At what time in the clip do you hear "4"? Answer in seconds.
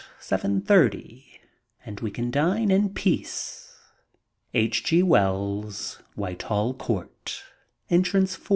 8.35-8.47